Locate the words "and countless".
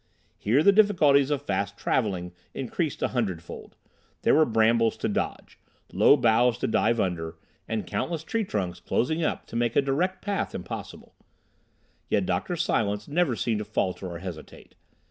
7.67-8.23